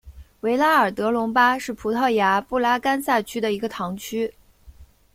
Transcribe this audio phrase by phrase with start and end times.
[0.39, 4.33] 维拉尔德隆巴是葡萄牙布拉干萨区的一个堂区。